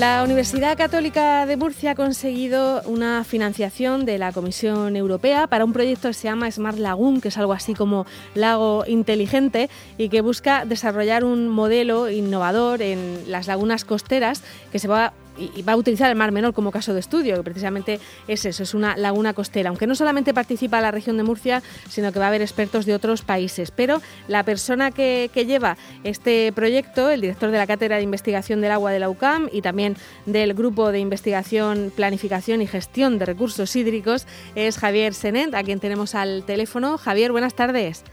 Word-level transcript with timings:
La 0.00 0.24
Universidad 0.24 0.78
Católica 0.78 1.44
de 1.44 1.58
Murcia 1.58 1.90
ha 1.90 1.94
conseguido 1.94 2.80
una 2.86 3.22
financiación 3.22 4.06
de 4.06 4.16
la 4.16 4.32
Comisión 4.32 4.96
Europea 4.96 5.46
para 5.46 5.66
un 5.66 5.74
proyecto 5.74 6.08
que 6.08 6.14
se 6.14 6.26
llama 6.26 6.50
Smart 6.50 6.78
Lagoon, 6.78 7.20
que 7.20 7.28
es 7.28 7.36
algo 7.36 7.52
así 7.52 7.74
como 7.74 8.06
lago 8.34 8.84
inteligente 8.86 9.68
y 9.98 10.08
que 10.08 10.22
busca 10.22 10.64
desarrollar 10.64 11.22
un 11.22 11.50
modelo 11.50 12.08
innovador 12.08 12.80
en 12.80 13.30
las 13.30 13.46
lagunas 13.46 13.84
costeras 13.84 14.42
que 14.72 14.78
se 14.78 14.88
va 14.88 15.12
y, 15.40 15.62
va 15.62 15.72
a 15.72 15.76
utilizar 15.76 16.10
el 16.10 16.16
Mar 16.16 16.32
Menor 16.32 16.52
como 16.52 16.70
caso 16.70 16.94
de 16.94 17.00
estudio, 17.00 17.36
que 17.36 17.42
precisamente 17.42 18.00
es 18.28 18.44
eso, 18.44 18.62
es 18.62 18.74
una 18.74 18.96
laguna 18.96 19.32
costera. 19.34 19.70
Aunque 19.70 19.86
no 19.86 19.94
solamente 19.94 20.34
participa 20.34 20.80
la 20.80 20.90
región 20.90 21.16
de 21.16 21.22
Murcia, 21.22 21.62
sino 21.88 22.12
que 22.12 22.18
va 22.18 22.26
a 22.26 22.28
haber 22.28 22.42
expertos 22.42 22.86
de 22.86 22.94
otros 22.94 23.22
países. 23.22 23.70
Pero 23.70 24.00
la 24.28 24.44
persona 24.44 24.90
que, 24.90 25.30
lleva 25.40 25.78
este 26.04 26.52
proyecto, 26.52 27.08
el 27.08 27.22
director 27.22 27.50
de 27.50 27.58
la 27.58 27.66
Cátedra 27.66 27.96
de 27.96 28.02
Investigación 28.02 28.60
del 28.60 28.72
Agua 28.72 28.92
de 28.92 28.98
la 28.98 29.08
UCAM 29.08 29.48
y 29.50 29.62
también 29.62 29.96
del 30.26 30.52
Grupo 30.54 30.92
de 30.92 30.98
Investigación, 30.98 31.92
Planificación 31.96 32.60
y 32.60 32.66
Gestión 32.66 33.18
de 33.18 33.24
Recursos 33.24 33.74
Hídricos, 33.74 34.26
es 34.54 34.76
Javier 34.76 35.14
Senet, 35.14 35.54
a 35.54 35.62
quien 35.62 35.80
tenemos 35.80 36.14
al 36.14 36.44
teléfono. 36.44 36.98
Javier, 36.98 37.32
buenas 37.32 37.54
tardes. 37.54 38.04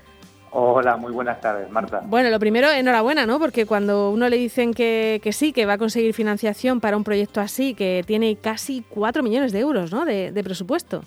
Hola, 0.59 0.97
muy 0.97 1.11
buenas 1.11 1.39
tardes, 1.39 1.69
Marta. 1.69 2.01
Bueno, 2.03 2.31
lo 2.31 2.39
primero, 2.39 2.67
enhorabuena, 2.67 3.27
¿no? 3.27 3.37
Porque 3.37 3.67
cuando 3.67 4.09
uno 4.09 4.27
le 4.27 4.37
dicen 4.37 4.73
que, 4.73 5.21
que 5.21 5.31
sí, 5.31 5.53
que 5.53 5.67
va 5.67 5.73
a 5.73 5.77
conseguir 5.77 6.15
financiación 6.15 6.81
para 6.81 6.97
un 6.97 7.03
proyecto 7.03 7.41
así, 7.41 7.75
que 7.75 8.03
tiene 8.07 8.37
casi 8.37 8.83
4 8.89 9.21
millones 9.21 9.51
de 9.51 9.59
euros, 9.59 9.91
¿no? 9.93 10.03
De, 10.03 10.41
presupuesto. 10.43 11.03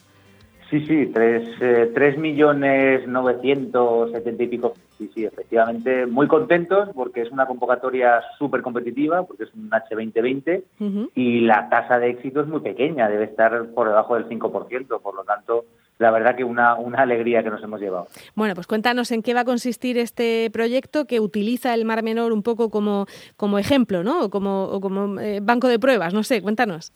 Sí, 0.70 0.86
sí, 0.86 1.10
3, 1.12 1.48
eh, 1.62 2.14
millones 2.16 3.08
970 3.08 4.40
y 4.40 4.46
pico. 4.46 4.74
Sí, 4.96 5.10
sí, 5.12 5.24
efectivamente, 5.24 6.06
muy 6.06 6.28
contentos 6.28 6.90
porque 6.94 7.22
es 7.22 7.32
una 7.32 7.46
convocatoria 7.46 8.22
súper 8.38 8.62
competitiva, 8.62 9.24
porque 9.24 9.44
es 9.44 9.54
un 9.54 9.68
H2020 9.68 11.10
y 11.16 11.40
la 11.40 11.68
tasa 11.68 11.98
de 11.98 12.10
éxito 12.10 12.42
es 12.42 12.46
muy 12.46 12.60
pequeña, 12.60 13.08
debe 13.08 13.24
estar 13.24 13.66
por 13.74 13.88
debajo 13.88 14.14
del 14.14 14.28
5%, 14.28 15.00
por 15.02 15.16
lo 15.16 15.24
tanto, 15.24 15.64
la 16.00 16.10
verdad 16.10 16.34
que 16.34 16.44
una, 16.44 16.76
una 16.76 17.02
alegría 17.02 17.42
que 17.42 17.50
nos 17.50 17.62
hemos 17.62 17.78
llevado. 17.78 18.06
Bueno, 18.34 18.54
pues 18.54 18.66
cuéntanos 18.66 19.12
en 19.12 19.22
qué 19.22 19.34
va 19.34 19.40
a 19.40 19.44
consistir 19.44 19.98
este 19.98 20.50
proyecto 20.50 21.04
que 21.04 21.20
utiliza 21.20 21.74
el 21.74 21.84
Mar 21.84 22.02
Menor 22.02 22.32
un 22.32 22.42
poco 22.42 22.70
como, 22.70 23.06
como 23.36 23.58
ejemplo, 23.58 24.02
¿no? 24.02 24.24
O 24.24 24.30
como, 24.30 24.80
como 24.80 25.20
eh, 25.20 25.40
banco 25.42 25.68
de 25.68 25.78
pruebas, 25.78 26.14
no 26.14 26.22
sé, 26.22 26.40
cuéntanos. 26.40 26.94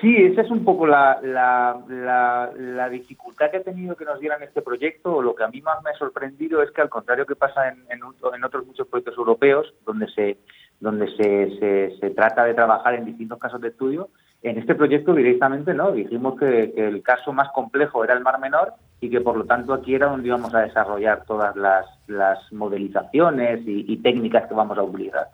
Sí, 0.00 0.16
esa 0.16 0.42
es 0.42 0.50
un 0.50 0.64
poco 0.64 0.88
la, 0.88 1.20
la, 1.22 2.50
la, 2.58 2.88
dificultad 2.88 3.50
que 3.50 3.58
ha 3.58 3.62
tenido 3.62 3.94
que 3.94 4.04
nos 4.04 4.18
dieran 4.18 4.42
este 4.42 4.60
proyecto, 4.60 5.16
o 5.16 5.22
lo 5.22 5.36
que 5.36 5.44
a 5.44 5.48
mí 5.48 5.60
más 5.60 5.80
me 5.84 5.90
ha 5.90 5.94
sorprendido 5.94 6.62
es 6.62 6.72
que 6.72 6.80
al 6.80 6.88
contrario 6.88 7.26
que 7.26 7.36
pasa 7.36 7.68
en, 7.68 7.84
en, 7.90 8.00
en 8.00 8.44
otros 8.44 8.66
muchos 8.66 8.88
proyectos 8.88 9.16
europeos, 9.16 9.72
donde 9.84 10.08
se 10.08 10.38
donde 10.80 11.06
se, 11.16 11.58
se, 11.58 11.96
se 12.00 12.10
trata 12.10 12.44
de 12.44 12.54
trabajar 12.54 12.94
en 12.94 13.04
distintos 13.04 13.38
casos 13.38 13.60
de 13.60 13.68
estudio, 13.68 14.10
en 14.46 14.58
este 14.58 14.76
proyecto 14.76 15.12
directamente 15.12 15.74
no, 15.74 15.90
dijimos 15.90 16.38
que, 16.38 16.72
el 16.76 17.02
caso 17.02 17.32
más 17.32 17.48
complejo 17.50 18.04
era 18.04 18.14
el 18.14 18.22
Mar 18.22 18.38
Menor 18.38 18.74
y 19.00 19.10
que 19.10 19.20
por 19.20 19.36
lo 19.36 19.44
tanto 19.44 19.74
aquí 19.74 19.94
era 19.94 20.06
donde 20.06 20.28
íbamos 20.28 20.54
a 20.54 20.60
desarrollar 20.60 21.24
todas 21.26 21.56
las, 21.56 22.52
modelizaciones 22.52 23.60
y, 23.66 23.96
técnicas 23.98 24.46
que 24.46 24.54
vamos 24.54 24.78
a 24.78 24.82
utilizar. 24.84 25.26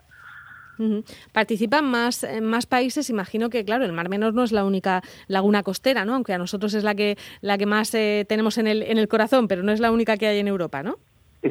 Participan 1.32 1.84
más, 1.84 2.24
eh, 2.24 2.40
más 2.40 2.66
países, 2.66 3.10
imagino 3.10 3.50
que, 3.50 3.64
claro, 3.64 3.84
el 3.84 3.92
Mar 3.92 4.08
Menor 4.08 4.34
no 4.34 4.42
es 4.42 4.50
la 4.50 4.64
única 4.64 5.02
laguna 5.28 5.62
costera, 5.62 6.04
¿no? 6.04 6.14
Aunque 6.14 6.32
a 6.32 6.38
nosotros 6.38 6.74
es 6.74 6.82
la 6.82 6.94
que, 6.94 7.16
la 7.40 7.58
que 7.58 7.66
más 7.66 7.94
eh, 7.94 8.24
tenemos 8.26 8.58
en 8.58 8.66
el, 8.66 8.82
en 8.82 8.98
el 8.98 9.06
corazón, 9.06 9.46
pero 9.46 9.62
no 9.62 9.70
es 9.70 9.78
la 9.78 9.92
única 9.92 10.16
que 10.16 10.26
hay 10.26 10.38
en 10.38 10.48
Europa, 10.48 10.82
¿no? 10.82 10.96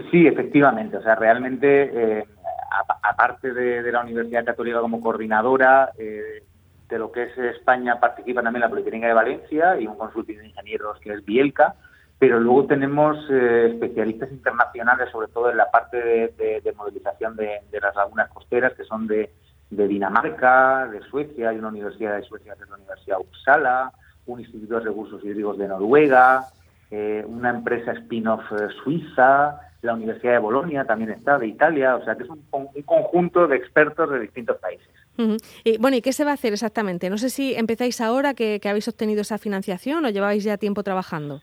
Sí, 0.09 0.25
efectivamente. 0.25 0.97
O 0.97 1.01
sea, 1.03 1.15
realmente, 1.15 1.91
eh, 2.19 2.25
aparte 3.03 3.53
de, 3.53 3.83
de, 3.83 3.91
la 3.91 4.01
Universidad 4.01 4.43
Católica 4.43 4.81
como 4.81 4.99
coordinadora, 4.99 5.91
de 6.91 6.99
lo 6.99 7.11
que 7.11 7.23
es 7.23 7.37
España 7.37 7.99
participa 7.99 8.43
también 8.43 8.61
la 8.61 8.69
Politécnica 8.69 9.07
de 9.07 9.13
Valencia 9.13 9.79
y 9.79 9.87
un 9.87 9.97
consulting 9.97 10.37
de 10.37 10.47
ingenieros 10.49 10.99
que 10.99 11.13
es 11.13 11.25
Bielka, 11.25 11.75
pero 12.19 12.39
luego 12.39 12.65
tenemos 12.67 13.17
eh, 13.31 13.69
especialistas 13.73 14.31
internacionales, 14.31 15.09
sobre 15.11 15.29
todo 15.29 15.49
en 15.49 15.57
la 15.57 15.71
parte 15.71 15.97
de, 15.97 16.73
modelización 16.77 17.35
de, 17.35 17.61
las 17.81 17.95
lagunas 17.95 18.29
costeras, 18.29 18.73
que 18.73 18.83
son 18.83 19.07
de, 19.07 19.31
Dinamarca, 19.69 20.87
de 20.87 21.01
Suecia, 21.03 21.49
hay 21.49 21.57
una 21.57 21.69
universidad 21.69 22.17
de 22.17 22.23
Suecia 22.23 22.55
que 22.55 22.63
es 22.63 22.69
la 22.69 22.75
Universidad 22.75 23.19
Uppsala, 23.19 23.91
un 24.25 24.41
instituto 24.41 24.75
de 24.75 24.85
recursos 24.85 25.23
hídricos 25.23 25.57
de 25.57 25.69
Noruega, 25.69 26.43
eh, 26.91 27.23
una 27.25 27.51
empresa 27.51 27.93
spin-off 27.93 28.43
eh, 28.51 28.67
suiza, 28.83 29.61
la 29.81 29.93
Universidad 29.93 30.33
de 30.33 30.39
Bolonia 30.39 30.83
también 30.83 31.11
está, 31.11 31.39
de 31.39 31.47
Italia, 31.47 31.95
o 31.95 32.03
sea 32.03 32.15
que 32.15 32.23
es 32.23 32.29
un 32.29 32.43
conjunto 32.85 33.47
de 33.47 33.55
expertos 33.55 34.09
de 34.11 34.19
distintos 34.19 34.57
países. 34.57 35.00
Y 35.63 35.77
bueno, 35.77 35.97
¿y 35.97 36.01
qué 36.01 36.13
se 36.13 36.25
va 36.25 36.31
a 36.31 36.35
hacer 36.35 36.53
exactamente? 36.53 37.09
No 37.09 37.17
sé 37.17 37.29
si 37.29 37.55
empezáis 37.55 38.01
ahora 38.01 38.33
que, 38.33 38.59
habéis 38.65 38.87
obtenido 38.87 39.21
esa 39.21 39.37
financiación 39.37 40.05
o 40.05 40.09
lleváis 40.09 40.43
ya 40.43 40.57
tiempo 40.57 40.83
trabajando. 40.83 41.41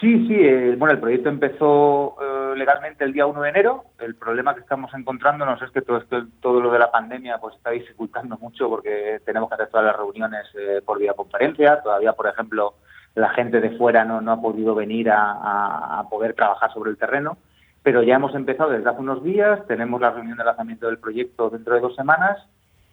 Sí, 0.00 0.26
sí, 0.28 0.34
eh, 0.34 0.74
bueno, 0.78 0.92
el 0.92 1.00
proyecto 1.00 1.30
empezó 1.30 2.16
eh, 2.20 2.56
legalmente 2.56 3.02
el 3.04 3.12
día 3.12 3.26
1 3.26 3.40
de 3.40 3.48
enero. 3.48 3.84
El 3.98 4.14
problema 4.14 4.54
que 4.54 4.60
estamos 4.60 4.92
encontrándonos 4.94 5.60
es 5.62 5.70
que 5.70 5.80
todo 5.80 5.98
esto, 5.98 6.26
todo 6.40 6.60
lo 6.60 6.70
de 6.70 6.78
la 6.78 6.90
pandemia 6.90 7.38
pues 7.38 7.56
está 7.56 7.70
dificultando 7.70 8.36
mucho 8.38 8.68
porque 8.68 9.20
tenemos 9.24 9.48
que 9.48 9.54
hacer 9.54 9.68
todas 9.68 9.86
las 9.86 9.96
reuniones 9.96 10.46
eh, 10.54 10.82
por 10.84 10.98
videoconferencia. 10.98 11.80
Todavía, 11.82 12.12
por 12.12 12.28
ejemplo, 12.28 12.74
la 13.14 13.30
gente 13.30 13.60
de 13.60 13.76
fuera 13.78 14.04
no, 14.04 14.30
ha 14.30 14.40
podido 14.40 14.74
venir 14.74 15.10
a, 15.10 16.04
poder 16.10 16.34
trabajar 16.34 16.72
sobre 16.72 16.90
el 16.90 16.98
terreno. 16.98 17.38
Pero 17.82 18.02
ya 18.02 18.16
hemos 18.16 18.34
empezado 18.34 18.70
desde 18.70 18.90
hace 18.90 19.00
unos 19.00 19.24
días, 19.24 19.66
tenemos 19.66 20.00
la 20.00 20.10
reunión 20.10 20.36
de 20.36 20.44
lanzamiento 20.44 20.86
del 20.86 20.98
proyecto 20.98 21.48
dentro 21.48 21.74
de 21.74 21.80
dos 21.80 21.96
semanas 21.96 22.38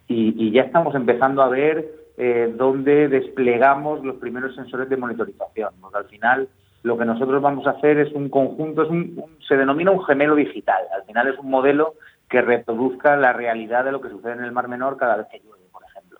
y, 0.07 0.51
ya 0.51 0.63
estamos 0.63 0.95
empezando 0.95 1.41
a 1.41 1.49
ver 1.49 1.85
eh, 2.17 2.53
dónde 2.55 3.07
desplegamos 3.09 4.03
los 4.03 4.15
primeros 4.15 4.55
sensores 4.55 4.89
de 4.89 4.97
monitorización, 4.97 5.73
porque 5.81 5.97
al 5.97 6.05
final 6.05 6.49
lo 6.83 6.97
que 6.97 7.05
nosotros 7.05 7.41
vamos 7.41 7.67
a 7.67 7.71
hacer 7.71 7.99
es 7.99 8.13
un 8.13 8.29
conjunto, 8.29 8.83
es 8.83 8.89
un, 8.89 9.37
se 9.47 9.57
denomina 9.57 9.91
un 9.91 10.03
gemelo 10.03 10.35
digital, 10.35 10.83
al 10.95 11.03
final 11.03 11.27
es 11.27 11.37
un 11.39 11.49
modelo 11.49 11.95
que 12.29 12.41
reproduzca 12.41 13.15
la 13.17 13.33
realidad 13.33 13.85
de 13.85 13.91
lo 13.91 14.01
que 14.01 14.09
sucede 14.09 14.33
en 14.33 14.43
el 14.43 14.51
Mar 14.51 14.67
Menor 14.67 14.97
cada 14.97 15.17
vez 15.17 15.27
que 15.31 15.39
llueve, 15.39 15.65
por 15.71 15.83
ejemplo. 15.83 16.19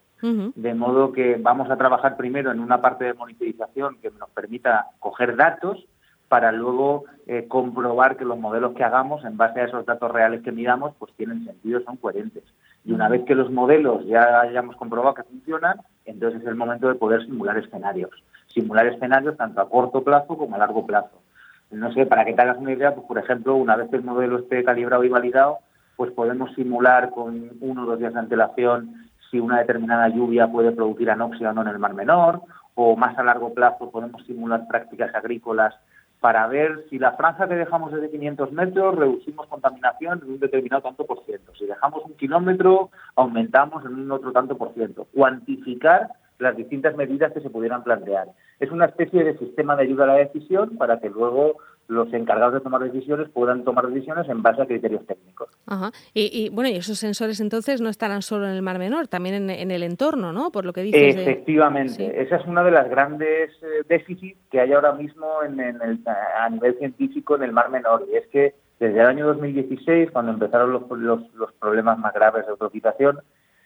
De 0.56 0.74
modo 0.74 1.12
que 1.12 1.38
vamos 1.40 1.70
a 1.70 1.78
trabajar 1.78 2.18
primero 2.18 2.52
en 2.52 2.60
una 2.60 2.82
parte 2.82 3.06
de 3.06 3.14
monitorización 3.14 3.98
que 4.02 4.12
nos 4.12 4.30
permita 4.32 4.88
coger 5.00 5.36
datos 5.36 5.86
para 6.28 6.52
luego 6.52 7.06
eh, 7.28 7.46
comprobar 7.48 8.18
que 8.18 8.26
los 8.26 8.38
modelos 8.38 8.74
que 8.74 8.84
hagamos 8.84 9.24
en 9.24 9.38
base 9.38 9.62
a 9.62 9.66
esos 9.66 9.86
datos 9.86 10.12
reales 10.12 10.42
que 10.44 10.52
miramos 10.52 10.94
pues 11.00 11.14
tienen 11.14 11.46
sentido, 11.46 11.82
son 11.82 11.98
coherentes. 11.98 12.44
Y 12.88 12.94
una 12.94 13.10
vez 13.10 13.26
que 13.26 13.36
los 13.36 13.52
modelos 13.52 14.06
ya 14.06 14.40
hayamos 14.40 14.78
comprobado 14.78 15.14
que 15.14 15.24
funcionan, 15.24 15.82
entonces 16.06 16.42
es 16.42 16.48
el 16.48 16.56
momento 16.56 16.88
de 16.88 16.96
poder 16.96 17.22
simular 17.26 17.58
escenarios. 17.58 18.12
Simular 18.54 18.88
escenarios 18.88 19.36
tanto 19.36 19.60
a 19.60 19.70
corto 19.70 20.06
plazo 20.06 20.38
como 20.38 20.56
a 20.56 20.60
largo 20.60 20.86
plazo. 20.86 21.22
No 21.70 21.92
sé, 21.92 22.06
para 22.06 22.24
que 22.24 22.34
te 22.34 22.42
hagas 22.42 22.58
una 22.60 22.72
idea, 22.72 22.96
pues 22.96 23.06
por 23.06 23.18
ejemplo, 23.18 23.58
una 23.58 23.76
vez 23.76 23.90
que 23.90 23.98
el 23.98 24.06
modelo 24.06 24.40
esté 24.40 24.64
calibrado 24.64 25.04
y 25.04 25.10
validado, 25.10 25.58
pues 25.98 26.14
podemos 26.14 26.56
simular 26.56 27.10
con 27.10 27.50
uno 27.60 27.84
o 27.84 27.86
dos 27.88 28.00
días 28.00 28.14
de 28.14 28.20
antelación 28.20 29.10
si 29.30 29.38
una 29.38 29.60
determinada 29.60 30.08
lluvia 30.08 30.48
puede 30.48 30.72
producir 30.72 31.12
anoxia 31.12 31.50
o 31.50 31.54
no 31.54 31.64
en 31.64 31.68
el 31.68 31.80
mar 31.80 31.94
menor, 31.94 32.42
o 32.76 32.96
más 32.96 33.18
a 33.18 33.24
largo 33.24 33.54
plazo 33.54 33.92
podemos 33.92 34.26
simular 34.26 34.66
prácticas 34.70 35.14
agrícolas 35.14 35.76
para 36.20 36.48
ver 36.48 36.86
si 36.90 36.98
la 36.98 37.14
franja 37.14 37.48
que 37.48 37.56
dejamos 37.56 37.94
es 37.94 38.02
de 38.02 38.10
500 38.10 38.52
metros, 38.52 38.96
reducimos 38.96 39.48
contaminación 39.48 40.22
en 40.24 40.32
un 40.32 40.40
determinado 40.40 40.82
tanto 40.82 41.06
por 41.06 41.24
ciento. 41.26 41.54
Si 41.56 41.66
dejamos 41.66 42.04
un 42.06 42.16
kilómetro, 42.16 42.90
aumentamos 43.16 43.86
en 43.86 43.94
un 43.94 44.12
otro 44.12 44.32
tanto 44.32 44.58
por 44.58 44.74
ciento. 44.74 45.08
Cuantificar 45.14 46.10
las 46.40 46.56
distintas 46.56 46.96
medidas 46.96 47.34
que 47.34 47.42
se 47.42 47.50
pudieran 47.50 47.84
plantear. 47.84 48.28
Es 48.60 48.72
una 48.72 48.86
especie 48.86 49.24
de 49.24 49.38
sistema 49.38 49.76
de 49.76 49.84
ayuda 49.84 50.06
a 50.06 50.08
la 50.08 50.14
decisión 50.16 50.78
para 50.78 51.00
que 51.00 51.10
luego 51.10 51.58
los 51.88 52.12
encargados 52.14 52.56
de 52.56 52.60
tomar 52.62 52.82
decisiones 52.82 53.30
puedan 53.30 53.64
tomar 53.64 53.88
decisiones 53.88 54.28
en 54.30 54.42
base 54.42 54.62
a 54.62 54.66
criterios 54.66 55.06
técnicos. 55.06 55.50
Ajá. 55.66 55.92
Y, 56.14 56.50
bueno, 56.50 56.70
y 56.70 56.76
esos 56.76 56.98
sensores 57.00 57.40
entonces 57.40 57.82
no 57.82 57.90
estarán 57.90 58.22
solo 58.22 58.46
en 58.46 58.54
el 58.54 58.62
Mar 58.62 58.78
Menor, 58.80 59.08
también 59.08 59.50
en, 59.50 59.72
el 59.72 59.84
entorno, 59.84 60.34
¿no? 60.34 60.52
Por 60.52 60.66
lo 60.66 60.74
que 60.74 60.84
dices. 60.84 61.16
Efectivamente, 61.16 62.22
esa 62.22 62.38
es 62.38 62.46
una 62.46 62.64
de 62.64 62.72
las 62.72 62.90
grandes 62.90 63.52
eh, 63.62 63.84
déficits 63.88 64.38
que 64.50 64.60
hay 64.60 64.74
ahora 64.74 64.94
mismo 64.94 65.44
en, 65.44 65.60
el, 65.60 66.00
a 66.06 66.50
nivel 66.50 66.78
científico 66.78 67.36
en 67.36 67.44
el 67.44 67.54
Mar 67.54 67.70
Menor, 67.70 68.06
y 68.12 68.18
es 68.18 68.28
que 68.28 68.56
desde 68.80 69.00
el 69.00 69.08
año 69.08 69.28
2016, 69.28 70.12
cuando 70.12 70.32
empezaron 70.32 70.72
los, 70.72 70.84
los, 70.92 71.34
los 71.34 71.54
problemas 71.54 71.98
más 71.98 72.14
graves 72.14 72.46
de 72.46 72.52
eutrofización, 72.52 73.20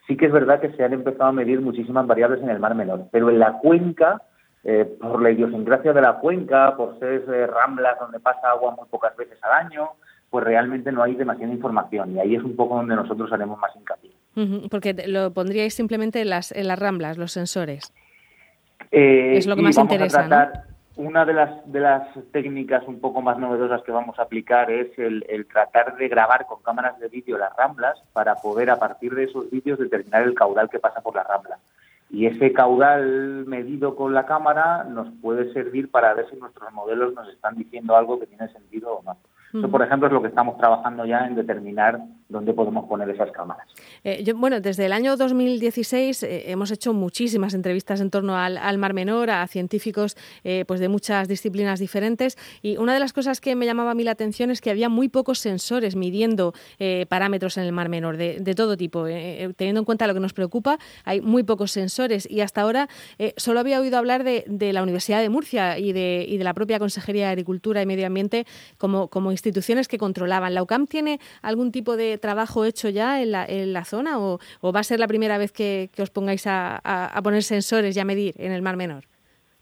sí 0.08 0.16
que 0.16 0.28
es 0.28 0.32
verdad 0.32 0.62
que 0.62 0.72
se 0.74 0.84
han 0.84 0.94
empezado 0.94 1.26
a 1.26 1.34
medir 1.34 1.60
muchísimas 1.60 2.08
variables 2.08 2.42
en 2.42 2.50
el 2.50 2.60
Mar 2.60 2.76
Menor, 2.76 3.08
pero 3.12 3.30
en 3.30 3.40
la 3.40 3.60
cuenca 3.60 4.22
eh, 4.64 4.86
por 5.00 5.22
la 5.22 5.32
idiosincrasia 5.32 5.94
de 5.94 6.02
la 6.02 6.20
cuenca, 6.20 6.76
por 6.76 7.00
ser 7.00 7.24
eh, 7.28 7.48
ramblas 7.48 8.00
donde 8.00 8.20
pasa 8.20 8.52
agua 8.52 8.76
muy 8.78 8.88
pocas 8.90 9.16
veces 9.16 9.38
al 9.44 9.66
año, 9.66 9.90
pues 10.30 10.46
realmente 10.46 10.92
no 10.92 11.04
hay 11.04 11.16
demasiada 11.16 11.52
información 11.52 12.16
y 12.16 12.20
ahí 12.20 12.36
es 12.36 12.44
un 12.44 12.56
poco 12.56 12.76
donde 12.76 12.96
nosotros 12.96 13.32
haremos 13.34 13.60
más 13.60 13.72
hincapié. 13.76 14.12
porque 14.70 14.96
lo 15.08 15.32
pondríais 15.32 15.74
simplemente 15.74 16.22
en 16.22 16.30
las, 16.30 16.52
en 16.52 16.68
las 16.68 16.80
ramblas, 16.80 17.18
los 17.18 17.32
sensores. 17.32 17.94
Eh, 18.92 19.38
es 19.38 19.48
lo 19.48 19.56
que 19.56 19.62
más 19.62 19.78
interesa, 19.78 20.52
una 20.98 21.26
de 21.26 21.34
las, 21.34 21.72
de 21.72 21.80
las 21.80 22.08
técnicas 22.32 22.84
un 22.88 23.00
poco 23.00 23.22
más 23.22 23.38
novedosas 23.40 23.82
que 23.84 23.92
vamos 23.92 24.20
a 24.20 24.24
aplicar 24.24 24.70
es 24.70 24.88
el, 25.00 25.48
tratar 25.52 25.96
de 25.96 26.08
grabar 26.08 26.46
con 26.46 26.62
cámaras 26.62 27.00
de 27.00 27.08
vídeo 27.08 27.38
las 27.38 27.56
ramblas 27.56 27.98
para 28.14 28.36
poder 28.36 28.70
a 28.70 28.78
partir 28.78 29.16
de 29.16 29.24
esos 29.24 29.50
vídeos 29.50 29.80
determinar 29.80 30.24
el 30.24 30.36
caudal 30.36 30.70
que 30.70 30.80
pasa 30.80 31.02
por 31.02 31.16
la 31.16 31.24
rambla. 31.24 31.58
Y 32.12 32.26
ese 32.26 32.52
caudal 32.52 33.46
medido 33.48 33.96
con 33.96 34.14
la 34.14 34.26
cámara 34.26 34.84
nos 34.84 35.08
puede 35.22 35.54
servir 35.54 35.90
para 35.90 36.14
ver 36.14 36.30
si 36.30 36.36
nuestros 36.36 36.72
modelos 36.74 37.14
nos 37.14 37.30
están 37.30 37.56
diciendo 37.56 37.96
algo 37.96 38.20
que 38.20 38.28
tiene 38.28 38.50
sentido 38.50 38.98
o 38.98 39.04
no. 39.04 39.18
Eso, 39.58 39.70
por 39.70 39.82
ejemplo, 39.82 40.08
es 40.08 40.14
lo 40.14 40.22
que 40.22 40.30
estamos 40.30 40.58
trabajando 40.58 41.06
ya 41.06 41.26
en 41.26 41.36
determinar 41.36 42.00
dónde 42.32 42.54
podemos 42.54 42.88
poner 42.88 43.10
esas 43.10 43.32
cámaras. 43.32 43.68
Eh, 44.04 44.32
bueno, 44.34 44.62
desde 44.62 44.86
el 44.86 44.94
año 44.94 45.18
2016 45.18 46.24
eh, 46.24 46.52
hemos 46.52 46.72
hecho 46.72 46.94
muchísimas 46.94 47.54
entrevistas 47.54 48.00
en 48.02 48.10
torno 48.10 48.38
al, 48.38 48.78
Mar 48.78 48.94
Menor, 48.94 49.30
a 49.30 49.46
científicos 49.48 50.16
eh, 50.44 50.64
pues 50.68 50.80
de 50.80 50.88
muchas 50.88 51.28
disciplinas 51.28 51.80
diferentes, 51.80 52.38
y 52.62 52.78
una 52.78 52.94
de 52.94 53.00
las 53.00 53.14
cosas 53.14 53.42
que 53.42 53.56
me 53.56 53.66
llamaba 53.66 53.92
a 53.92 53.94
mí 53.94 54.04
la 54.04 54.12
atención 54.12 54.50
es 54.50 54.62
que 54.62 54.72
había 54.72 54.90
muy 54.90 55.10
pocos 55.10 55.40
sensores 55.40 55.96
midiendo 55.96 56.54
parámetros 57.10 57.58
en 57.58 57.64
el 57.64 57.72
Mar 57.72 57.90
Menor, 57.90 58.18
de, 58.18 58.56
todo 58.56 58.78
tipo. 58.78 59.06
teniendo 59.06 59.80
en 59.80 59.86
cuenta 59.86 60.08
lo 60.08 60.14
que 60.14 60.20
nos 60.20 60.34
preocupa, 60.34 60.80
hay 61.04 61.22
muy 61.22 61.44
pocos 61.44 61.72
sensores, 61.72 62.30
y 62.30 62.42
hasta 62.42 62.62
ahora 62.62 62.88
solo 63.36 63.60
había 63.60 63.80
oído 63.80 63.98
hablar 63.98 64.24
de, 64.24 64.46
la 64.72 64.84
Universidad 64.84 65.22
de 65.22 65.30
Murcia 65.30 65.78
y 65.78 65.92
de, 65.92 66.26
y 66.28 66.38
de, 66.38 66.44
la 66.44 66.54
propia 66.54 66.80
Consejería 66.80 67.26
de 67.26 67.32
Agricultura 67.32 67.82
y 67.82 67.86
Medio 67.86 68.08
Ambiente 68.08 68.46
como, 68.78 69.10
como 69.10 69.32
instituciones 69.32 69.88
que 69.88 69.98
controlaban. 69.98 70.54
¿La 70.54 70.64
UCAM 70.64 70.88
tiene 70.88 71.20
algún 71.42 71.72
tipo 71.72 71.98
de 71.98 72.18
trabajo 72.22 72.64
hecho 72.64 72.90
ya 72.90 73.22
en 73.22 73.32
la, 73.32 73.46
en 73.46 73.74
la 73.74 73.84
zona 73.84 74.20
o, 74.20 74.40
va 74.64 74.80
a 74.80 74.84
ser 74.84 75.00
la 75.00 75.08
primera 75.08 75.38
vez 75.38 75.52
que, 75.52 75.90
os 76.00 76.10
pongáis 76.10 76.46
a, 76.48 77.20
poner 77.24 77.44
sensores 77.44 77.98
y 77.98 78.00
a 78.00 78.06
medir 78.06 78.34
en 78.38 78.52
el 78.52 78.62
Mar 78.62 78.78
Menor? 78.78 79.04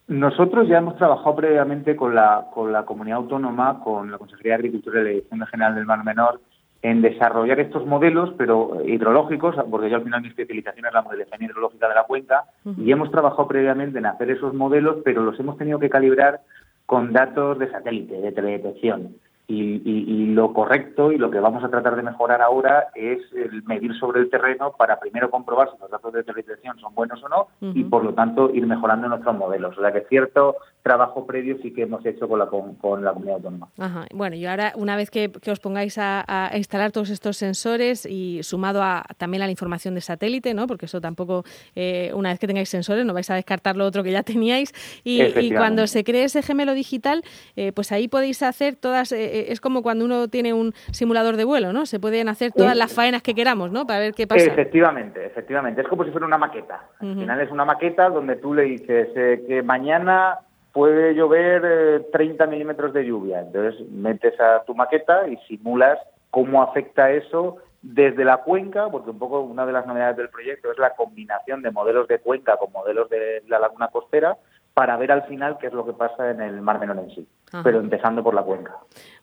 Nosotros 0.08 0.68
ya 0.68 0.78
hemos 0.78 0.98
trabajado 0.98 1.36
previamente 1.36 1.96
con 1.96 2.16
la, 2.16 2.48
con 2.54 2.72
la 2.72 2.84
comunidad 2.84 3.18
autónoma, 3.18 3.80
con 3.84 4.12
la 4.12 4.18
Consejería 4.18 4.54
de 4.54 4.56
Agricultura 4.56 5.02
y 5.02 5.04
la 5.04 5.10
Dirección 5.10 5.46
General 5.48 5.76
del 5.76 5.86
Mar 5.86 6.04
Menor, 6.04 6.42
en 6.82 7.02
desarrollar 7.02 7.60
estos 7.60 7.86
modelos, 7.86 8.34
pero 8.38 8.82
hidrológicos, 8.86 9.56
porque 9.70 9.90
yo 9.90 9.98
al 9.98 10.04
final 10.04 10.22
mi 10.22 10.30
especialización 10.30 10.86
es 10.86 10.94
la 10.94 11.02
modelación 11.02 11.44
hidrológica 11.44 11.90
de 11.90 11.96
la 11.96 12.06
cuenca, 12.06 12.46
y 12.78 12.92
hemos 12.92 13.12
trabajado 13.12 13.48
previamente 13.48 14.00
en 14.00 14.06
hacer 14.06 14.32
esos 14.32 14.54
modelos, 14.54 14.98
pero 15.04 15.24
los 15.24 15.40
hemos 15.40 15.58
tenido 15.58 15.80
que 15.80 15.90
calibrar 15.90 16.42
con 16.86 17.14
datos 17.14 17.60
de 17.60 17.70
satélite, 17.70 18.20
de 18.20 18.32
teledetección. 18.32 19.16
Y, 19.52 20.28
lo 20.30 20.54
correcto 20.54 21.12
y 21.12 21.18
lo 21.18 21.32
que 21.32 21.40
vamos 21.40 21.64
a 21.64 21.70
tratar 21.70 21.96
de 21.96 22.04
mejorar 22.04 22.42
ahora 22.42 22.90
es 22.94 23.20
el 23.34 23.64
medir 23.64 23.98
sobre 24.00 24.22
el 24.22 24.30
terreno 24.30 24.74
para 24.78 25.00
primero 25.00 25.32
comprobar 25.32 25.72
si 25.72 25.82
los 25.82 25.90
datos 25.90 26.14
de 26.14 26.24
televisación 26.24 26.80
son 26.80 26.94
buenos 26.94 27.22
o 27.24 27.30
no 27.30 27.48
y 27.74 27.84
por 27.84 28.04
lo 28.04 28.14
tanto 28.14 28.52
ir 28.54 28.68
mejorando 28.68 29.10
nuestros 29.10 29.36
modelos. 29.36 29.76
O 29.76 29.82
sea 29.82 29.92
que 29.92 30.02
cierto 30.02 30.56
trabajo 30.84 31.26
previo 31.26 31.58
sí 31.64 31.74
que 31.74 31.82
hemos 31.82 32.06
hecho 32.06 32.28
con 32.30 32.40
la, 32.40 32.46
con, 32.46 33.04
la 33.04 33.12
comunidad 33.12 33.38
autónoma. 33.38 33.70
Bueno, 34.14 34.36
y 34.36 34.46
ahora 34.46 34.74
una 34.76 34.96
vez 34.96 35.10
que, 35.10 35.32
os 35.50 35.60
pongáis 35.60 35.98
a, 35.98 36.52
instalar 36.56 36.92
todos 36.92 37.10
estos 37.10 37.38
sensores 37.38 38.06
y 38.06 38.44
sumado 38.44 38.84
a, 38.84 39.04
también 39.18 39.42
a 39.42 39.46
la 39.46 39.52
información 39.52 39.96
de 39.96 40.02
satélite, 40.02 40.54
¿no? 40.54 40.68
porque 40.68 40.86
eso 40.86 41.02
tampoco, 41.02 41.44
eh, 41.76 42.12
una 42.14 42.30
vez 42.30 42.40
que 42.40 42.48
tengáis 42.48 42.70
sensores, 42.70 43.04
no 43.04 43.14
vais 43.14 43.30
a 43.32 43.36
descartar 43.36 43.76
lo 43.76 43.86
otro 43.86 44.04
que 44.04 44.12
ya 44.12 44.22
teníais. 44.24 44.74
Y, 45.04 45.54
cuando 45.54 45.88
se 45.88 46.04
cree 46.04 46.26
ese 46.26 46.44
gemelo 46.44 46.74
digital, 46.74 47.24
eh, 47.56 47.72
pues 47.72 47.92
ahí 47.92 48.08
podéis 48.08 48.44
hacer 48.44 48.76
todas... 48.76 49.12
Eh, 49.12 49.39
es 49.48 49.62
como 49.62 49.82
cuando 49.82 50.06
uno 50.06 50.28
tiene 50.28 50.54
un 50.54 50.74
simulador 50.92 51.38
de 51.38 51.44
vuelo, 51.44 51.74
¿no? 51.74 51.86
Se 51.86 52.00
pueden 52.00 52.30
hacer 52.30 52.52
todas 52.52 52.76
las 52.76 52.94
faenas 52.94 53.22
que 53.22 53.34
queramos, 53.34 53.72
¿no? 53.72 53.86
Para 53.86 54.00
ver 54.00 54.14
qué 54.14 54.28
pasa. 54.28 54.46
Efectivamente, 54.46 55.26
efectivamente. 55.26 55.82
Es 55.82 55.88
como 55.88 56.04
si 56.04 56.12
fuera 56.12 56.26
una 56.28 56.38
maqueta. 56.38 56.90
Al 57.00 57.16
final 57.16 57.42
es 57.42 57.52
una 57.52 57.66
maqueta 57.66 58.10
donde 58.10 58.36
tú 58.36 58.54
le 58.54 58.64
dices 58.64 59.10
eh, 59.16 59.44
que 59.48 59.64
mañana 59.64 60.40
puede 60.74 61.16
llover 61.16 62.06
30 62.12 62.44
eh, 62.44 62.48
milímetros 62.48 62.94
de 62.94 63.06
lluvia. 63.06 63.42
Entonces 63.42 63.90
metes 63.90 64.40
a 64.40 64.64
tu 64.66 64.76
maqueta 64.76 65.28
y 65.28 65.38
simulas 65.48 66.00
cómo 66.32 66.62
afecta 66.62 67.12
eso 67.12 67.58
desde 67.82 68.26
la 68.26 68.38
cuenca, 68.38 68.90
porque 68.90 69.10
un 69.10 69.20
poco 69.20 69.40
una 69.42 69.66
de 69.66 69.72
las 69.72 69.88
novedades 69.88 70.18
del 70.18 70.30
proyecto 70.30 70.72
es 70.72 70.78
la 70.78 70.96
combinación 70.96 71.62
de 71.62 71.72
modelos 71.72 72.08
de 72.08 72.20
cuenca 72.20 72.58
con 72.58 72.72
modelos 72.72 73.10
de 73.10 73.42
la 73.48 73.60
laguna 73.60 73.88
costera 73.88 74.38
para 74.80 74.96
ver 74.96 75.12
al 75.12 75.24
final 75.24 75.58
qué 75.60 75.68
es 75.68 75.74
lo 75.74 75.86
que 75.86 75.92
pasa 75.92 76.32
en 76.32 76.40
el 76.40 76.62
Mar 76.62 76.80
Menor 76.80 77.00
en 77.00 77.10
sí, 77.14 77.28
pero 77.66 77.82
empezando 77.82 78.24
por 78.24 78.34
la 78.34 78.44
cuenca. 78.44 78.78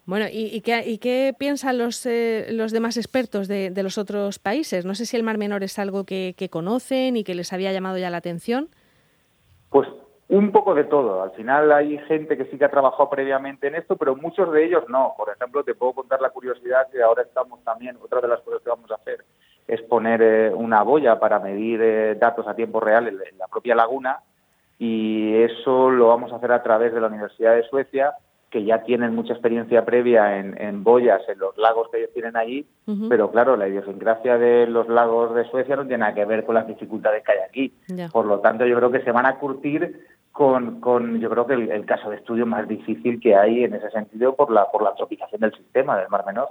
Bueno, 0.04 0.26
¿y, 0.30 0.60
qué, 0.60 1.34
piensan 1.38 1.78
los, 1.78 2.04
eh, 2.04 2.48
los 2.50 2.72
demás 2.72 2.98
expertos 2.98 3.48
de, 3.48 3.72
los 3.82 3.96
otros 3.96 4.38
países? 4.38 4.84
No 4.84 4.94
sé 4.94 5.06
si 5.06 5.16
el 5.16 5.22
Mar 5.22 5.38
Menor 5.38 5.64
es 5.64 5.78
algo 5.78 6.04
que, 6.04 6.34
conocen 6.50 7.16
y 7.16 7.24
que 7.24 7.34
les 7.34 7.54
había 7.54 7.72
llamado 7.72 7.96
ya 7.96 8.10
la 8.10 8.18
atención. 8.18 8.68
Pues 9.70 9.88
un 10.28 10.52
poco 10.52 10.74
de 10.74 10.84
todo. 10.84 11.22
Al 11.22 11.30
final 11.30 11.72
hay 11.72 11.96
gente 12.00 12.36
que 12.36 12.44
sí 12.50 12.58
que 12.58 12.66
ha 12.66 12.70
trabajado 12.70 13.08
previamente 13.08 13.68
en 13.68 13.76
esto, 13.76 13.96
pero 13.96 14.14
muchos 14.14 14.52
de 14.52 14.62
ellos 14.62 14.84
no. 14.90 15.14
Por 15.16 15.30
ejemplo, 15.30 15.64
te 15.64 15.74
puedo 15.74 15.94
contar 15.94 16.20
la 16.20 16.28
curiosidad 16.28 16.86
que 16.92 17.02
ahora 17.02 17.22
estamos 17.22 17.64
también, 17.64 17.96
otra 18.04 18.20
de 18.20 18.28
las 18.28 18.42
cosas 18.42 18.60
que 18.62 18.68
vamos 18.68 18.90
a 18.90 18.96
hacer 18.96 19.24
es 19.66 19.80
poner 19.80 20.20
eh, 20.20 20.52
una 20.54 20.82
boya 20.82 21.18
para 21.18 21.38
medir 21.38 21.80
eh, 21.80 22.14
datos 22.16 22.46
a 22.46 22.54
tiempo 22.54 22.78
real 22.78 23.08
en 23.08 23.38
la 23.38 23.48
propia 23.48 23.74
laguna 23.74 24.20
y 24.78 25.34
eso 25.34 25.90
lo 25.90 26.08
vamos 26.08 26.32
a 26.32 26.36
hacer 26.36 26.52
a 26.52 26.62
través 26.62 26.92
de 26.92 27.00
la 27.00 27.06
Universidad 27.06 27.54
de 27.54 27.62
Suecia, 27.64 28.14
que 28.50 28.64
ya 28.64 28.84
tienen 28.84 29.14
mucha 29.14 29.32
experiencia 29.32 29.84
previa 29.84 30.38
en, 30.38 30.84
boyas, 30.84 31.20
en 31.28 31.38
los 31.38 31.56
lagos 31.58 31.88
que 31.90 31.98
ellos 31.98 32.10
tienen 32.14 32.36
allí, 32.36 32.66
pero 33.08 33.30
claro, 33.30 33.56
la 33.56 33.68
idiosincrasia 33.68 34.38
de 34.38 34.66
los 34.66 34.88
lagos 34.88 35.34
de 35.34 35.44
Suecia 35.50 35.76
no 35.76 35.82
tiene 35.82 35.98
nada 35.98 36.14
que 36.14 36.24
ver 36.24 36.44
con 36.44 36.54
las 36.54 36.66
dificultades 36.66 37.24
que 37.24 37.32
hay 37.32 37.38
aquí. 37.38 38.08
Por 38.12 38.26
lo 38.26 38.40
tanto, 38.40 38.64
yo 38.64 38.76
creo 38.76 38.90
que 38.90 39.02
se 39.02 39.12
van 39.12 39.26
a 39.26 39.38
curtir 39.38 40.06
con, 40.30 40.80
con 40.80 41.18
yo 41.18 41.28
creo 41.30 41.46
que 41.46 41.54
el, 41.54 41.86
caso 41.86 42.10
de 42.10 42.16
estudio 42.16 42.46
más 42.46 42.68
difícil 42.68 43.20
que 43.20 43.34
hay 43.34 43.64
en 43.64 43.74
ese 43.74 43.90
sentido 43.90 44.36
por 44.36 44.50
la, 44.50 44.70
por 44.70 44.82
la 44.82 44.94
tropización 44.94 45.40
del 45.40 45.54
sistema 45.54 45.98
del 45.98 46.08
Mar 46.08 46.24
Menor. 46.26 46.48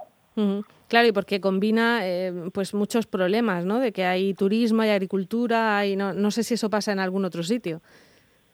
Claro, 0.88 1.08
y 1.08 1.12
porque 1.12 1.40
combina 1.40 2.00
eh, 2.02 2.50
pues 2.52 2.74
muchos 2.74 3.06
problemas, 3.06 3.64
¿no? 3.64 3.78
De 3.78 3.92
que 3.92 4.04
hay 4.04 4.34
turismo, 4.34 4.82
hay 4.82 4.90
agricultura, 4.90 5.86
y 5.86 5.96
no, 5.96 6.12
no 6.12 6.30
sé 6.30 6.42
si 6.42 6.54
eso 6.54 6.68
pasa 6.68 6.92
en 6.92 6.98
algún 6.98 7.24
otro 7.24 7.42
sitio. 7.42 7.80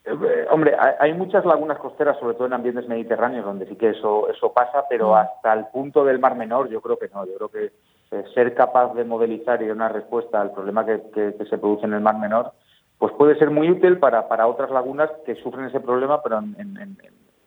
Eh, 0.05 0.47
hombre, 0.51 0.75
hay 0.99 1.15
muchas 1.15 1.45
lagunas 1.45 1.79
costeras, 1.79 2.19
sobre 2.19 2.35
todo 2.35 2.47
en 2.47 2.55
ambientes 2.55 2.89
mediterráneos, 2.89 3.45
donde 3.45 3.67
sí 3.67 3.77
que 3.77 3.91
eso, 3.91 4.29
eso 4.29 4.53
pasa, 4.53 4.85
pero 4.89 5.11
mm. 5.11 5.15
hasta 5.15 5.53
el 5.53 5.67
punto 5.67 6.05
del 6.05 6.19
Mar 6.19 6.35
Menor 6.37 6.69
yo 6.69 6.81
creo 6.81 6.99
que 6.99 7.09
no. 7.09 7.25
Yo 7.25 7.35
creo 7.37 7.49
que 7.49 7.73
eh, 8.11 8.25
ser 8.35 8.55
capaz 8.55 8.95
de 8.95 9.05
modelizar 9.05 9.63
y 9.63 9.67
dar 9.67 9.77
una 9.77 9.89
respuesta 9.89 10.41
al 10.41 10.53
problema 10.53 10.85
que, 10.85 11.01
se 11.49 11.59
produce 11.59 11.87
en 11.87 11.95
el 11.95 12.01
Mar 12.01 12.19
Menor, 12.19 12.53
pues 12.99 13.13
puede 13.13 13.39
ser 13.39 13.51
muy 13.51 13.71
útil 13.71 13.99
para, 13.99 14.29
para 14.29 14.49
otras 14.49 14.71
lagunas 14.71 15.11
que 15.25 15.37
sufren 15.37 15.67
ese 15.67 15.81
problema, 15.81 16.23
pero 16.23 16.39
en, 16.39 16.99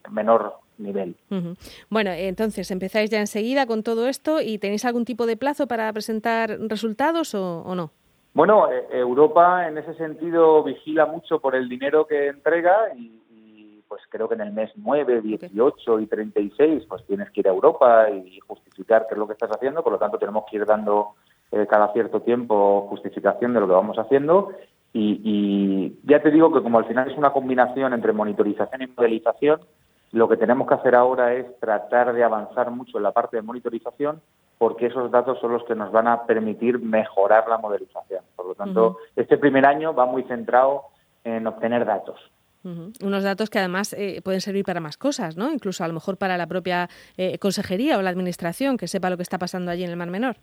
menor 0.09 0.53
nivel. 0.77 1.15
Bueno, 1.89 2.11
entonces 2.11 2.69
empezáis 2.69 3.09
ya 3.09 3.19
enseguida 3.19 3.65
con 3.65 3.81
todo 3.81 4.07
esto 4.07 4.39
y 4.39 4.59
tenéis 4.59 4.85
algún 4.85 5.03
tipo 5.03 5.25
de 5.25 5.35
plazo 5.35 5.67
para 5.67 5.91
presentar 5.91 6.57
resultados 6.69 7.33
o 7.33 7.73
no? 7.75 7.91
Bueno, 8.35 8.69
eh, 8.69 8.85
Europa 8.91 9.65
en 9.65 9.77
ese 9.77 9.93
sentido 9.93 10.61
vigila 10.61 11.05
mucho 11.05 11.39
por 11.39 11.55
el 11.55 11.69
dinero 11.69 12.05
que 12.05 12.27
entrega 12.27 12.93
y, 12.93 13.81
pues 13.87 14.01
creo 14.09 14.27
que 14.27 14.35
en 14.35 14.41
el 14.41 14.51
mes 14.51 14.71
9, 14.75 15.21
18 15.21 15.99
y 16.01 16.07
36 16.07 16.83
pues 16.89 17.05
tienes 17.05 17.31
que 17.31 17.39
ir 17.39 17.47
a 17.47 17.51
Europa 17.51 18.09
y 18.09 18.37
justificar 18.41 19.05
qué 19.07 19.13
es 19.13 19.17
lo 19.19 19.25
que 19.25 19.33
estás 19.33 19.51
haciendo, 19.51 19.81
por 19.83 19.93
lo 19.93 19.99
tanto 19.99 20.17
tenemos 20.17 20.43
que 20.51 20.57
ir 20.57 20.65
dando 20.65 21.13
eh, 21.49 21.65
cada 21.69 21.93
cierto 21.93 22.23
tiempo 22.23 22.87
justificación 22.89 23.53
de 23.53 23.61
lo 23.61 23.67
que 23.67 23.73
vamos 23.73 23.97
haciendo. 23.97 24.51
Y, 24.91 25.21
y 25.23 25.99
ya 26.03 26.21
te 26.21 26.29
digo 26.29 26.51
que 26.51 26.61
como 26.61 26.79
al 26.79 26.85
final 26.85 27.09
es 27.09 27.17
una 27.17 27.31
combinación 27.31 27.93
entre 27.93 28.11
monitorización 28.11 28.81
y 28.81 28.87
modelización, 28.87 29.61
lo 30.11 30.27
que 30.27 30.35
tenemos 30.35 30.67
que 30.67 30.73
hacer 30.73 30.95
ahora 30.95 31.33
es 31.35 31.57
tratar 31.61 32.11
de 32.11 32.23
avanzar 32.25 32.69
mucho 32.69 32.97
en 32.97 33.03
la 33.03 33.13
parte 33.13 33.37
de 33.37 33.43
monitorización 33.43 34.19
porque 34.57 34.87
esos 34.87 35.11
datos 35.11 35.39
son 35.39 35.53
los 35.53 35.63
que 35.65 35.75
nos 35.75 35.91
van 35.91 36.07
a 36.07 36.25
permitir 36.25 36.79
mejorar 36.79 37.47
la 37.47 37.57
modelización. 37.57 38.23
Por 38.35 38.47
lo 38.47 38.55
tanto, 38.55 38.97
este 39.15 39.37
primer 39.37 39.65
año 39.65 39.93
va 39.93 40.05
muy 40.05 40.23
centrado 40.23 40.83
en 41.23 41.45
obtener 41.47 41.85
datos. 41.85 42.19
Unos 43.03 43.23
datos 43.23 43.51
que 43.51 43.59
además 43.59 43.93
eh, 43.93 44.21
pueden 44.23 44.41
servir 44.41 44.65
para 44.65 44.79
más 44.79 44.97
cosas, 44.97 45.37
¿no? 45.37 45.51
Incluso 45.51 45.83
a 45.83 45.87
lo 45.87 45.93
mejor 45.93 46.17
para 46.17 46.35
la 46.35 46.47
propia 46.47 46.89
eh, 47.15 47.37
consejería 47.37 47.97
o 47.97 48.01
la 48.01 48.09
administración 48.09 48.77
que 48.77 48.87
sepa 48.87 49.11
lo 49.11 49.17
que 49.17 49.23
está 49.23 49.37
pasando 49.37 49.69
allí 49.69 49.83
en 49.83 49.91
el 49.91 49.97
Mar 49.97 50.09
Menor. 50.09 50.37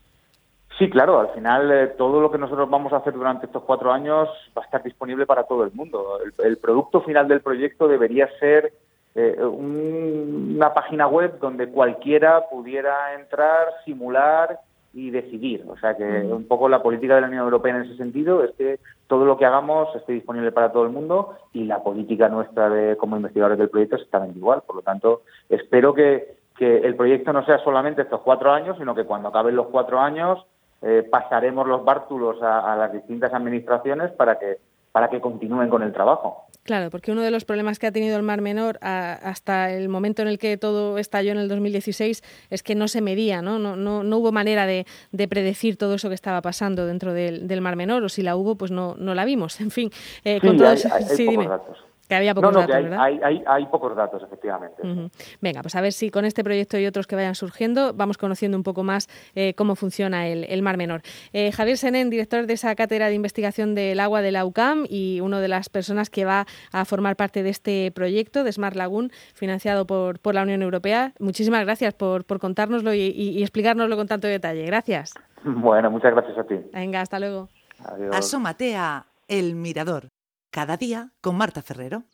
Sí, 0.78 0.88
claro, 0.88 1.18
al 1.18 1.30
final 1.30 1.70
eh, 1.72 1.86
todo 1.98 2.20
lo 2.20 2.30
que 2.30 2.38
nosotros 2.38 2.70
vamos 2.70 2.92
a 2.92 2.98
hacer 2.98 3.12
durante 3.12 3.46
estos 3.46 3.64
cuatro 3.64 3.92
años 3.92 4.28
va 4.56 4.62
a 4.62 4.64
estar 4.64 4.82
disponible 4.84 5.26
para 5.26 5.44
todo 5.44 5.64
el 5.64 5.72
mundo. 5.72 6.20
el 6.44 6.58
producto 6.58 7.02
final 7.02 7.26
del 7.26 7.40
proyecto 7.40 7.88
debería 7.88 8.28
ser 8.38 8.72
eh, 9.14 9.36
una 9.44 10.72
página 10.72 11.06
web 11.06 11.38
donde 11.38 11.68
cualquiera 11.68 12.48
pudiera 12.48 13.14
entrar, 13.14 13.68
simular 13.84 14.60
y 14.94 15.10
decidir. 15.10 15.64
O 15.68 15.76
sea 15.78 15.96
que 15.96 16.04
un 16.04 16.46
poco 16.46 16.68
la 16.68 16.82
política 16.82 17.14
de 17.14 17.22
la 17.22 17.26
Unión 17.26 17.44
Europea 17.44 17.76
en 17.76 17.82
ese 17.82 17.96
sentido 17.96 18.42
es 18.44 18.52
que 18.52 18.78
todo 19.06 19.24
lo 19.24 19.36
que 19.36 19.46
hagamos 19.46 19.94
esté 19.96 20.12
disponible 20.12 20.52
para 20.52 20.72
todo 20.72 20.84
el 20.84 20.90
mundo 20.90 21.34
y 21.52 21.64
la 21.64 21.82
política 21.82 22.28
nuestra 22.28 22.68
de 22.68 22.96
como 22.96 23.16
investigadores 23.16 23.58
del 23.58 23.70
proyecto 23.70 23.96
es 23.96 24.02
exactamente 24.02 24.38
igual. 24.38 24.62
Por 24.66 24.76
lo 24.76 24.82
tanto, 24.82 25.22
espero 25.48 25.94
que, 25.94 26.36
que 26.56 26.78
el 26.78 26.94
proyecto 26.94 27.32
no 27.32 27.44
sea 27.44 27.58
solamente 27.58 28.02
estos 28.02 28.20
cuatro 28.20 28.52
años, 28.52 28.76
sino 28.78 28.94
que 28.94 29.04
cuando 29.04 29.28
acaben 29.28 29.56
los 29.56 29.68
cuatro 29.68 29.98
años 30.00 30.44
eh, 30.82 31.06
pasaremos 31.10 31.66
los 31.66 31.84
bártulos 31.84 32.42
a, 32.42 32.72
a 32.72 32.76
las 32.76 32.92
distintas 32.92 33.32
administraciones 33.32 34.10
para 34.12 34.38
que 34.38 34.58
para 34.92 35.08
que 35.08 35.20
continúen 35.20 35.70
con 35.70 35.82
el 35.82 35.92
trabajo. 35.92 36.44
Claro, 36.64 36.90
porque 36.90 37.10
uno 37.10 37.22
de 37.22 37.32
los 37.32 37.44
problemas 37.44 37.80
que 37.80 37.88
ha 37.88 37.92
tenido 37.92 38.16
el 38.16 38.22
Mar 38.22 38.40
Menor 38.40 38.78
hasta 38.82 39.72
el 39.72 39.88
momento 39.88 40.22
en 40.22 40.28
el 40.28 40.38
que 40.38 40.56
todo 40.56 40.98
estalló 40.98 41.32
en 41.32 41.38
el 41.38 41.48
2016 41.48 42.22
es 42.50 42.62
que 42.62 42.76
no 42.76 42.86
se 42.86 43.00
medía, 43.00 43.42
¿no? 43.42 43.58
No, 43.58 43.74
no, 43.76 44.16
hubo 44.16 44.30
manera 44.30 44.64
de, 44.66 44.86
predecir 45.28 45.76
todo 45.76 45.94
eso 45.94 46.08
que 46.08 46.14
estaba 46.14 46.40
pasando 46.40 46.86
dentro 46.86 47.14
del, 47.14 47.60
Mar 47.60 47.74
Menor, 47.74 48.04
o 48.04 48.08
si 48.08 48.22
la 48.22 48.36
hubo, 48.36 48.54
pues 48.54 48.70
no, 48.70 48.94
no 48.96 49.14
la 49.14 49.24
vimos. 49.24 49.60
En 49.60 49.72
fin, 49.72 49.90
eh, 50.24 50.40
con 50.40 50.56
todos... 50.56 50.86
sí, 51.16 51.26
dime. 51.26 51.48
Datos. 51.48 51.91
Que 52.12 52.16
había 52.16 52.34
pocos 52.34 52.54
datos, 52.54 52.76
hay, 52.76 52.82
¿verdad? 52.82 53.46
Hay, 53.46 53.66
pocos 53.68 53.96
datos, 53.96 54.22
efectivamente. 54.22 54.82
Venga, 55.40 55.62
pues 55.62 55.74
a 55.76 55.80
ver 55.80 55.94
si 55.94 56.10
con 56.10 56.26
este 56.26 56.44
proyecto 56.44 56.78
y 56.78 56.84
otros 56.84 57.06
que 57.06 57.16
vayan 57.16 57.34
surgiendo 57.34 57.94
vamos 57.94 58.18
conociendo 58.18 58.54
un 58.54 58.62
poco 58.62 58.82
más 58.82 59.08
eh, 59.34 59.54
cómo 59.54 59.76
funciona 59.76 60.26
el, 60.28 60.60
Mar 60.60 60.76
Menor. 60.76 61.00
Eh, 61.32 61.52
Javier 61.52 61.78
Senén, 61.78 62.10
director 62.10 62.44
de 62.44 62.52
esa 62.52 62.74
cátedra 62.74 63.08
de 63.08 63.14
investigación 63.14 63.74
del 63.74 63.98
agua 63.98 64.20
de 64.20 64.30
la 64.30 64.44
UCAM 64.44 64.84
y 64.90 65.20
una 65.22 65.40
de 65.40 65.48
las 65.48 65.70
personas 65.70 66.10
que 66.10 66.26
va 66.26 66.44
a 66.70 66.84
formar 66.84 67.16
parte 67.16 67.42
de 67.42 67.48
este 67.48 67.90
proyecto 67.92 68.44
de 68.44 68.52
Smart 68.52 68.76
Lagoon, 68.76 69.10
financiado 69.32 69.86
por, 69.86 70.18
por 70.18 70.34
la 70.34 70.42
Unión 70.42 70.60
Europea. 70.60 71.14
Muchísimas 71.18 71.64
gracias 71.64 71.94
por, 71.94 72.26
por 72.26 72.40
contárnoslo 72.40 72.92
y, 72.92 72.98
y, 72.98 73.40
explicárnoslo 73.40 73.96
con 73.96 74.06
tanto 74.06 74.28
detalle. 74.28 74.66
Gracias. 74.66 75.14
Bueno, 75.44 75.90
muchas 75.90 76.12
gracias 76.12 76.38
a 76.38 76.44
ti. 76.44 76.54
Venga, 76.72 77.00
hasta 77.00 77.18
luego. 77.18 77.48
Adiós. 77.84 78.14
Asómate 78.14 78.76
a 78.76 79.06
El 79.26 79.56
Mirador 79.56 80.11
cada 80.52 80.76
día 80.76 81.12
con 81.22 81.36
Marta 81.36 81.62
Ferrero. 81.62 82.04